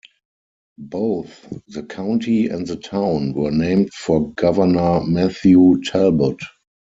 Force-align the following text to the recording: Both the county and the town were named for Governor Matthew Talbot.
Both 0.79 1.47
the 1.67 1.83
county 1.83 2.47
and 2.47 2.65
the 2.65 2.75
town 2.77 3.33
were 3.33 3.51
named 3.51 3.93
for 3.93 4.31
Governor 4.33 5.03
Matthew 5.05 5.79
Talbot. 5.83 6.39